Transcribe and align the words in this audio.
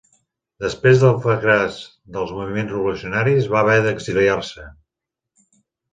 Després 0.63 1.01
del 1.03 1.19
fracàs 1.25 1.77
dels 2.17 2.33
moviments 2.37 2.73
revolucionaris 2.77 3.53
va 3.57 3.61
haver 3.65 3.79
d'exiliar-se. 3.89 4.67